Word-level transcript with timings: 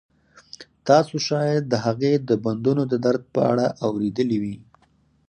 تاسو 0.87 1.15
شاید 1.27 1.63
د 1.67 1.73
هغې 1.85 2.13
د 2.29 2.31
بندونو 2.43 2.83
د 2.91 2.93
درد 3.05 3.23
په 3.33 3.39
اړه 3.51 3.65
اوریدلي 3.85 4.37
وي 4.43 4.55